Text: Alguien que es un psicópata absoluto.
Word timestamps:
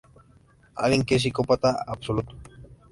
Alguien 0.77 1.03
que 1.05 1.13
es 1.13 1.19
un 1.19 1.23
psicópata 1.25 1.83
absoluto. 1.85 2.33